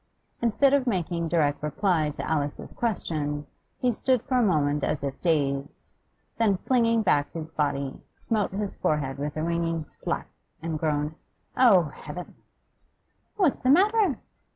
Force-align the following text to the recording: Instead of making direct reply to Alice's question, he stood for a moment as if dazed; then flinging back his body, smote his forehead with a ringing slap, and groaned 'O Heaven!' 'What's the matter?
Instead 0.41 0.73
of 0.73 0.87
making 0.87 1.27
direct 1.27 1.61
reply 1.61 2.09
to 2.09 2.27
Alice's 2.27 2.73
question, 2.73 3.45
he 3.77 3.91
stood 3.91 4.23
for 4.23 4.37
a 4.39 4.43
moment 4.43 4.83
as 4.83 5.03
if 5.03 5.21
dazed; 5.21 5.93
then 6.39 6.57
flinging 6.57 7.03
back 7.03 7.31
his 7.33 7.51
body, 7.51 8.01
smote 8.11 8.51
his 8.51 8.73
forehead 8.73 9.19
with 9.19 9.37
a 9.37 9.43
ringing 9.43 9.83
slap, 9.83 10.25
and 10.59 10.79
groaned 10.79 11.13
'O 11.55 11.83
Heaven!' 11.83 12.33
'What's 13.35 13.61
the 13.61 13.69
matter? 13.69 14.17